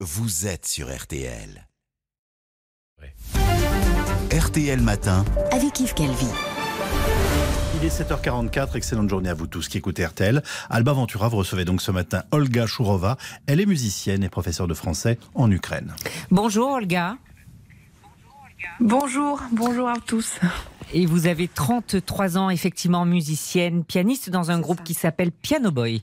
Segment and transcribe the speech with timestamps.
[0.00, 1.66] vous êtes sur RTL.
[4.30, 5.24] RTL Matin.
[5.50, 6.26] avec Yves Calvi.
[7.80, 10.42] Il est 7h44, excellente journée à vous tous qui écoutez RTL.
[10.68, 13.16] Alba Ventura, vous recevez donc ce matin Olga Chourova.
[13.46, 15.94] Elle est musicienne et professeure de français en Ukraine.
[16.30, 17.16] Bonjour Olga.
[18.80, 20.38] Bonjour, bonjour à tous.
[20.92, 26.02] Et vous avez 33 ans, effectivement musicienne, pianiste dans un groupe qui s'appelle Piano Boy.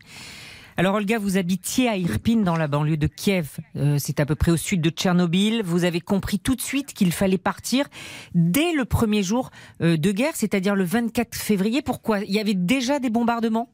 [0.75, 3.57] Alors Olga, vous habitiez à Irpin dans la banlieue de Kiev.
[3.75, 5.61] Euh, c'est à peu près au sud de Tchernobyl.
[5.63, 7.85] Vous avez compris tout de suite qu'il fallait partir
[8.33, 9.51] dès le premier jour
[9.81, 11.83] euh, de guerre, c'est-à-dire le 24 février.
[11.83, 12.21] Pourquoi?
[12.21, 13.69] Il y avait déjà des bombardements?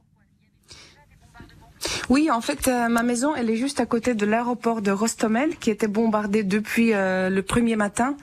[2.09, 5.57] Oui, en fait, euh, ma maison, elle est juste à côté de l'aéroport de Rostomel,
[5.57, 8.15] qui était bombardé depuis euh, le premier matin.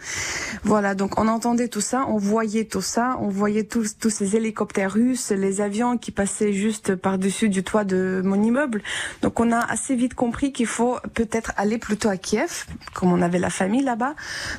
[0.64, 4.34] Voilà, donc on entendait tout ça, on voyait tout ça, on voyait tous, tous ces
[4.34, 8.82] hélicoptères russes, les avions qui passaient juste par-dessus du toit de mon immeuble.
[9.22, 13.23] Donc on a assez vite compris qu'il faut peut-être aller plutôt à Kiev, comme on
[13.23, 14.14] avait la famille là-bas.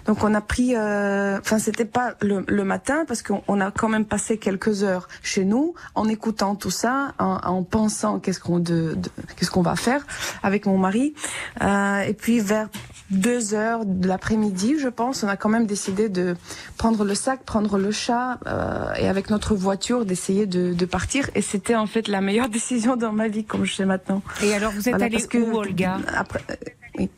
[0.05, 3.71] Donc on a pris, euh, enfin c'était pas le, le matin, parce qu'on on a
[3.71, 8.39] quand même passé quelques heures chez nous, en écoutant tout ça, en, en pensant qu'est-ce
[8.39, 10.05] qu'on de, de- qu'est-ce qu'on va faire
[10.43, 11.13] avec mon mari.
[11.61, 12.69] Euh, et puis vers
[13.09, 16.35] deux heures de l'après-midi, je pense, on a quand même décidé de
[16.77, 21.29] prendre le sac, prendre le chat euh, et avec notre voiture d'essayer de, de partir.
[21.35, 24.21] Et c'était en fait la meilleure décision dans ma vie, comme je sais maintenant.
[24.43, 25.99] Et alors vous êtes Voilà, que- où Olga?
[26.15, 26.55] après, euh,
[26.97, 27.09] oui.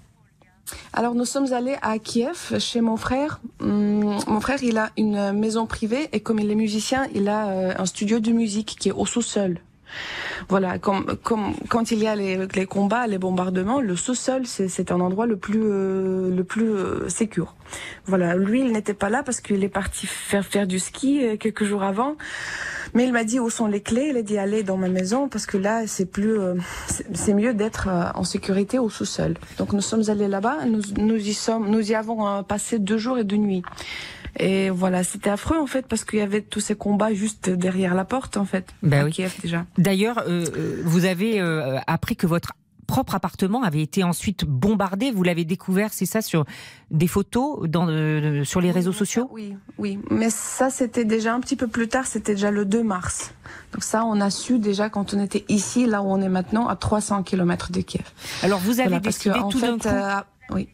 [0.93, 3.39] Alors nous sommes allés à Kiev chez mon frère.
[3.59, 7.47] Hum, mon frère, il a une maison privée et comme il est musicien, il a
[7.47, 9.59] euh, un studio de musique qui est au sous-sol.
[10.47, 15.25] Voilà, comme, quand il y a les, combats, les bombardements, le sous-sol c'est un endroit
[15.25, 17.07] le plus euh, le plus euh.
[18.05, 21.37] Voilà, lui il n'était pas là parce qu'il est parti faire faire du ski euh,
[21.37, 22.15] quelques jours avant.
[22.95, 24.07] Mais il m'a dit où sont les clés?
[24.09, 26.55] Il a dit allez dans ma maison parce que là c'est plus euh,
[27.13, 29.35] c'est mieux d'être en sécurité au sous-sol.
[29.57, 30.65] Donc nous sommes allés là-bas.
[30.65, 33.63] Nous, nous y sommes nous y avons passé deux jours et deux nuits.
[34.37, 37.95] Et voilà, c'était affreux en fait parce qu'il y avait tous ces combats juste derrière
[37.95, 38.67] la porte en fait.
[38.83, 39.11] Ben à oui.
[39.11, 39.65] Kiev déjà.
[39.77, 42.53] D'ailleurs, euh, euh, vous avez euh, appris que votre
[42.87, 45.11] propre appartement avait été ensuite bombardé.
[45.11, 46.45] Vous l'avez découvert, c'est ça, sur
[46.89, 49.29] des photos dans, euh, sur les réseaux sociaux?
[49.31, 49.99] Oui, oui.
[50.09, 53.31] Mais ça, c'était déjà un petit peu plus tard, c'était déjà le 2 mars.
[53.73, 56.67] Donc ça, on a su déjà quand on était ici, là où on est maintenant,
[56.67, 58.05] à 300 km de Kiev.
[58.41, 60.21] Alors vous avez Voilà, parce que, décidé en tout d'un coup, euh,
[60.55, 60.69] oui.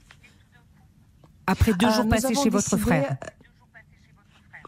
[1.48, 3.18] après deux Euh, jours passés chez votre frère.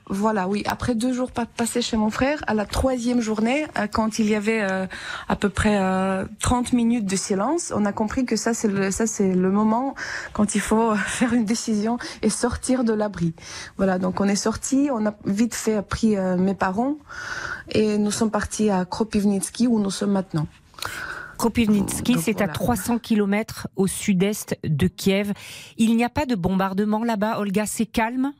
[0.10, 0.64] Voilà, oui.
[0.68, 4.28] Après deux jours pa- passés chez mon frère, à la troisième journée, euh, quand il
[4.30, 4.86] y avait euh,
[5.28, 8.90] à peu près euh, 30 minutes de silence, on a compris que ça c'est le
[8.90, 9.96] ça c'est le moment
[10.32, 13.34] quand il faut faire une décision et sortir de l'abri.
[13.76, 16.96] Voilà, donc on est sorti, on a vite fait pris euh, mes parents
[17.72, 20.48] et nous sommes partis à Kropivnitsky où nous sommes maintenant.
[21.38, 22.54] Kropivnitsky, c'est à voilà.
[22.54, 25.34] 300 km au sud-est de Kiev.
[25.78, 28.32] Il n'y a pas de bombardement là-bas, Olga, c'est calme?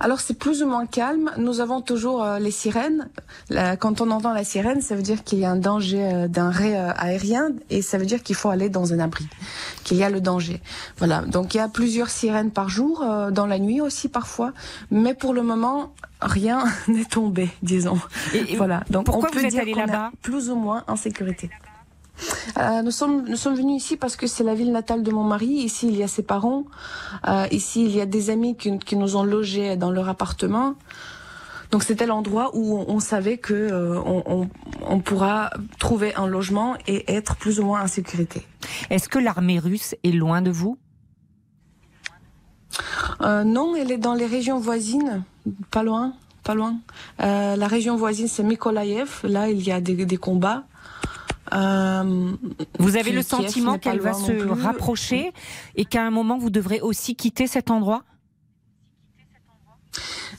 [0.00, 1.30] Alors c'est plus ou moins calme.
[1.38, 3.08] Nous avons toujours euh, les sirènes.
[3.50, 6.28] La- quand on entend la sirène, ça veut dire qu'il y a un danger euh,
[6.28, 9.26] d'un ray euh, aérien et ça veut dire qu'il faut aller dans un abri,
[9.84, 10.60] qu'il y a le danger.
[10.98, 11.22] Voilà.
[11.22, 14.52] Donc il y a plusieurs sirènes par jour, dans la nuit aussi parfois.
[14.90, 17.98] Mais pour le moment, rien n'est tombé, disons.
[18.34, 18.82] Et- et voilà.
[18.90, 20.10] Donc pourquoi on peut vous êtes dire allé qu'on est là-bas?
[20.22, 21.50] Plus ou moins en sécurité.
[22.58, 25.24] Euh, nous sommes nous sommes venus ici parce que c'est la ville natale de mon
[25.24, 25.48] mari.
[25.48, 26.64] Ici il y a ses parents.
[27.28, 30.74] Euh, ici il y a des amis qui, qui nous ont logés dans leur appartement.
[31.70, 34.48] Donc c'était l'endroit où on, on savait que euh, on, on,
[34.88, 38.46] on pourra trouver un logement et être plus ou moins en sécurité.
[38.88, 40.78] Est-ce que l'armée russe est loin de vous?
[43.20, 45.24] Euh, non, elle est dans les régions voisines,
[45.70, 46.76] pas loin, pas loin.
[47.18, 49.20] La région voisine c'est Mykolaïev.
[49.24, 50.64] Là il y a des, des combats.
[51.52, 52.32] Euh,
[52.78, 54.50] Vous avez le sentiment qu'elle va se plus.
[54.50, 55.32] rapprocher
[55.76, 58.02] et qu'à un moment vous devrez aussi quitter cet endroit?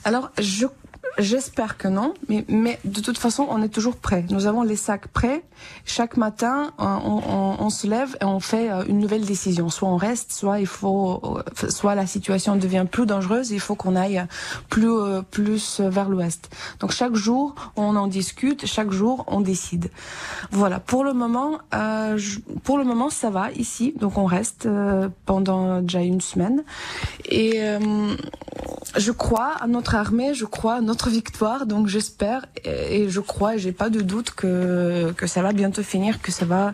[0.04, 0.68] Alors, je
[1.18, 4.26] j'espère que non, mais mais de toute façon, on est toujours prêt.
[4.30, 5.44] Nous avons les sacs prêts.
[5.86, 9.70] Chaque matin, on, on, on se lève et on fait euh, une nouvelle décision.
[9.70, 13.52] Soit on reste, soit il faut, euh, soit la situation devient plus dangereuse.
[13.52, 14.24] Il faut qu'on aille
[14.70, 16.50] plus euh, plus vers l'ouest.
[16.80, 18.66] Donc chaque jour, on en discute.
[18.66, 19.90] Chaque jour, on décide.
[20.52, 20.80] Voilà.
[20.80, 22.20] Pour le moment, euh,
[22.64, 23.94] pour le moment, ça va ici.
[24.00, 24.68] Donc on reste
[25.26, 26.64] pendant déjà une semaine.
[27.30, 27.80] Et euh,
[28.98, 33.20] je crois à notre armée, je crois à notre victoire, donc j'espère et et je
[33.20, 36.74] crois, et j'ai pas de doute que que ça va bientôt finir, que ça va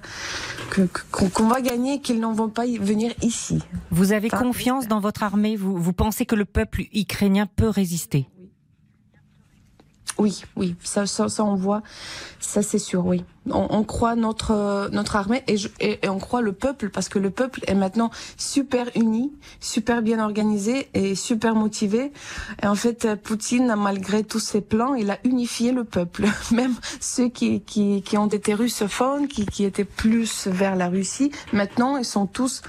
[0.70, 3.60] que que- qu'on qu'on va gagner, qu'ils n'en vont pas venir ici.
[3.92, 5.56] Vous avez Enfin, confiance dans votre armée?
[5.56, 8.28] Vous, vous pensez que le peuple ukrainien peut résister?
[10.20, 11.82] Oui, oui, ça, ça, ça on voit,
[12.40, 13.24] ça c'est sûr, oui.
[13.50, 17.10] On, on, croit notre notre armée et, je, et, et, on croit le peuple parce
[17.10, 22.14] que le peuple est maintenant super uni, super bien organisé et super motivé.
[22.62, 27.28] Et en fait, Poutine, malgré tous ses plans, il a unifié le peuple, même ceux
[27.28, 31.32] qui qui, qui ont été russophones, qui qui étaient plus vers la Russie.
[31.52, 32.62] Maintenant, ils sont tous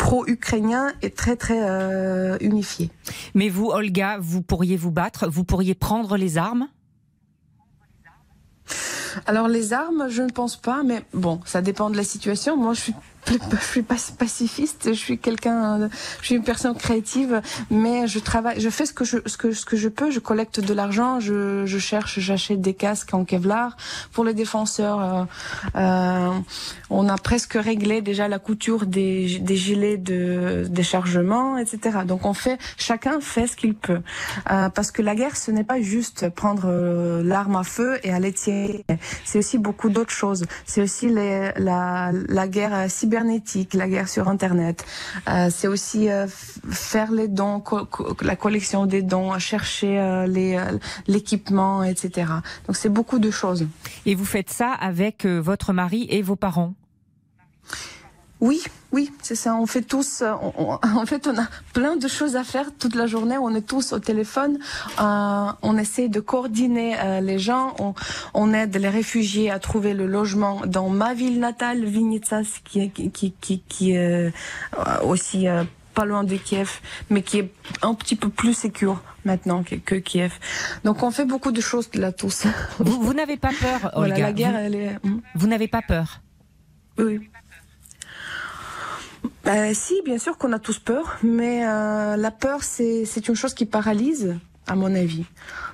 [0.00, 2.90] pro-ukrainien et très très euh, unifié.
[3.34, 6.68] Mais vous, Olga, vous pourriez vous battre, vous pourriez prendre les armes?
[9.26, 12.56] Alors les armes, je ne pense pas, mais bon, ça dépend de la situation.
[12.56, 12.94] Moi, je suis
[13.30, 15.88] je suis pas pacifiste, je suis quelqu'un,
[16.20, 17.40] je suis une personne créative,
[17.70, 20.20] mais je travaille, je fais ce que je, ce que, ce que je peux, je
[20.20, 23.76] collecte de l'argent, je, je cherche, j'achète des casques en Kevlar
[24.12, 25.00] pour les défenseurs.
[25.00, 25.24] Euh,
[25.76, 26.30] euh,
[26.90, 32.00] on a presque réglé déjà la couture des, des gilets de déchargement, etc.
[32.06, 34.00] Donc on fait, chacun fait ce qu'il peut,
[34.50, 38.12] euh, parce que la guerre, ce n'est pas juste prendre euh, l'arme à feu et
[38.12, 38.84] aller tirer.
[39.24, 40.44] C'est aussi beaucoup d'autres choses.
[40.66, 44.84] C'est aussi les, la, la guerre cyber cybernétique, la guerre sur Internet.
[45.28, 46.26] Euh, c'est aussi euh,
[46.70, 47.86] faire les dons, co
[48.22, 52.32] la collection des dons, chercher euh, les euh, l'équipement, etc.
[52.66, 53.66] Donc c'est beaucoup de choses.
[54.06, 56.74] Et vous faites ça avec votre mari et vos parents?
[58.40, 58.62] Oui,
[58.92, 59.54] oui, c'est ça.
[59.54, 60.22] On fait tous.
[60.22, 63.38] On, on, en fait, on a plein de choses à faire toute la journée.
[63.38, 64.58] On est tous au téléphone.
[65.00, 67.74] Euh, on essaie de coordonner euh, les gens.
[67.78, 67.94] On,
[68.34, 72.88] on, aide les réfugiés à trouver le logement dans ma ville natale, Vinitsas, qui est
[72.88, 74.32] qui qui qui, qui est
[75.02, 75.62] aussi euh,
[75.94, 77.52] pas loin de Kiev, mais qui est
[77.82, 80.32] un petit peu plus sécure maintenant que, que, Kiev.
[80.84, 82.46] Donc on fait beaucoup de choses là tous.
[82.78, 84.98] Vous, vous n'avez pas peur, Olga voilà, la guerre, vous, elle est.
[85.04, 85.20] hmm?
[85.34, 86.20] Vous n'avez pas peur?
[86.98, 87.30] Oui.
[89.46, 93.54] Euh, si, bien sûr qu'on a tous peur, mais euh, la peur, c'est une chose
[93.54, 95.24] qui paralyse, à mon avis.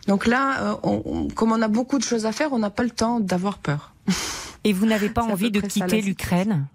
[0.07, 2.71] Donc là, euh, on, on, comme on a beaucoup de choses à faire, on n'a
[2.71, 3.93] pas le temps d'avoir peur.
[4.65, 6.67] Et vous n'avez pas envie de quitter l'Ukraine?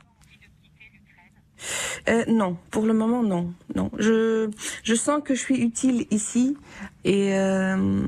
[2.09, 3.91] Euh, non, pour le moment non, non.
[3.97, 4.49] Je
[4.83, 6.57] je sens que je suis utile ici
[7.03, 8.01] et euh,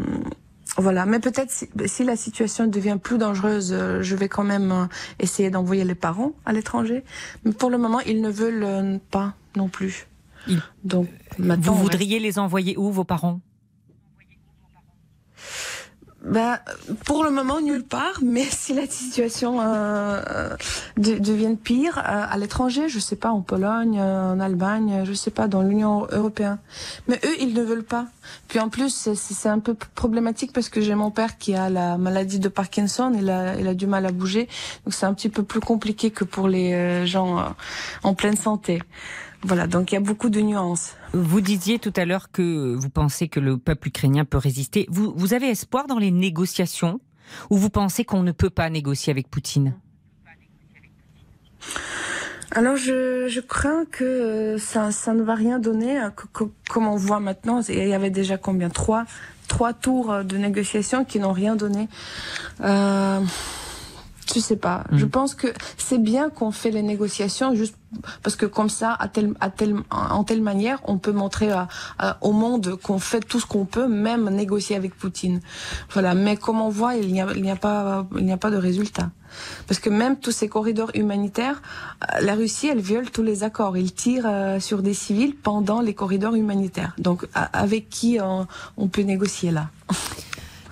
[0.77, 1.05] voilà.
[1.05, 4.87] Mais peut-être si, si, la situation devient plus dangereuse, euh, je vais quand même
[5.19, 7.03] essayer d'envoyer les parents à l'étranger.
[7.45, 10.07] Mais pour le moment, ils ne veulent euh, pas non plus.
[10.83, 13.39] Donc vous voudriez les envoyer où vos parents?
[16.23, 16.57] Ben,
[17.05, 20.55] pour le moment, nulle part, mais si la situation euh,
[20.95, 25.11] de, devient pire, euh, à l'étranger, je sais pas, en Pologne, euh, en Allemagne, je
[25.11, 26.59] sais pas, dans l'Union européenne.
[27.09, 28.05] Mais eux, ils ne veulent pas.
[28.47, 31.97] Puis en plus, c'est un peu problématique parce que j'ai mon père qui a la
[31.97, 34.47] maladie de Parkinson, il a, il a du mal à bouger,
[34.85, 37.53] donc c'est un petit peu plus compliqué que pour les gens
[38.03, 38.81] en pleine santé.
[39.45, 40.95] Voilà, donc il y a beaucoup de nuances.
[41.11, 44.85] Vous disiez tout à l'heure que vous pensez que le peuple ukrainien peut résister.
[44.89, 47.01] Vous, vous avez espoir dans les négociations
[47.49, 49.75] ou vous pensez qu'on ne peut pas négocier avec Poutine?
[52.51, 56.95] Alors je, je crains que ça, ça ne va rien donner, que, que, comme on
[56.95, 58.69] voit maintenant, il y avait déjà combien?
[58.69, 59.05] Trois,
[59.47, 61.89] trois tours de négociations qui n'ont rien donné.
[62.61, 63.19] Euh,
[64.33, 64.83] je sais pas.
[64.91, 64.97] Mmh.
[64.97, 65.47] Je pense que
[65.77, 67.75] c'est bien qu'on fait les négociations juste
[68.21, 71.67] parce que comme ça, à tel, à tel, en telle manière, on peut montrer à,
[71.99, 75.41] à, au monde qu'on fait tout ce qu'on peut, même négocier avec Poutine.
[75.91, 76.13] Voilà.
[76.15, 78.51] Mais comme on voit, il n'y a, il n'y a pas, il n'y a pas
[78.51, 79.11] de résultat.
[79.67, 81.61] Parce que même tous ces corridors humanitaires,
[82.21, 83.77] la Russie, elle viole tous les accords.
[83.77, 86.93] Il tire euh, sur des civils pendant les corridors humanitaires.
[86.97, 89.69] Donc, avec qui on, on peut négocier là?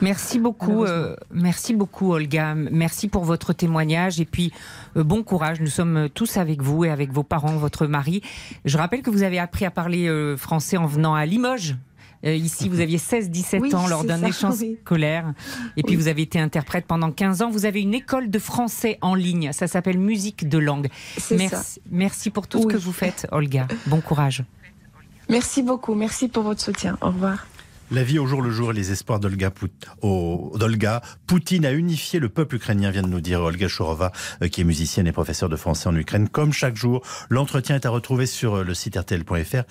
[0.01, 2.55] Merci beaucoup, euh, merci beaucoup Olga.
[2.55, 4.51] Merci pour votre témoignage et puis
[4.97, 5.61] euh, bon courage.
[5.61, 8.21] Nous sommes tous avec vous et avec vos parents, votre mari.
[8.65, 11.75] Je rappelle que vous avez appris à parler euh, français en venant à Limoges.
[12.25, 14.77] Euh, ici, vous aviez 16-17 oui, ans lors d'un échange oui.
[14.81, 15.33] scolaire.
[15.75, 16.01] Et puis, oui.
[16.03, 17.49] vous avez été interprète pendant 15 ans.
[17.49, 19.51] Vous avez une école de français en ligne.
[19.53, 20.89] Ça s'appelle Musique de langue.
[21.31, 23.67] Merci, merci pour tout ce que vous faites, Olga.
[23.87, 24.43] Bon courage.
[25.29, 25.95] Merci beaucoup.
[25.95, 26.97] Merci pour votre soutien.
[27.01, 27.47] Au revoir.
[27.93, 29.51] La vie au jour le jour et les espoirs d'Olga
[31.27, 34.63] Poutine a unifié le peuple ukrainien, vient de nous dire Olga Chourova, euh, qui est
[34.63, 36.29] musicienne et professeure de français en Ukraine.
[36.29, 39.63] Comme chaque jour, l'entretien est à retrouver sur le site rtl.fr.